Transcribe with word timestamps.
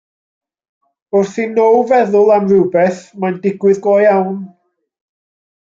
Wrth 1.19 1.35
i 1.43 1.45
Now 1.57 1.67
feddwl 1.91 2.33
am 2.37 2.49
rywbeth, 2.53 3.03
mae'n 3.21 3.39
digwydd 3.47 3.85
go 3.87 3.97
iawn. 4.09 4.37